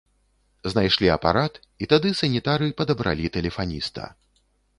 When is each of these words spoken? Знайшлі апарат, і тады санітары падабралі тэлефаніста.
Знайшлі 0.71 1.07
апарат, 1.15 1.53
і 1.83 1.89
тады 1.91 2.09
санітары 2.23 2.71
падабралі 2.81 3.33
тэлефаніста. 3.37 4.09